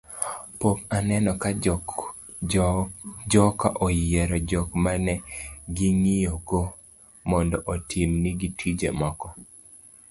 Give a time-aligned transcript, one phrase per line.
[0.59, 1.49] pok aneno ka
[3.31, 5.13] joka oyiero jok mane
[5.75, 6.61] ging'iyogo
[7.29, 9.27] mondo otim nigi tije moko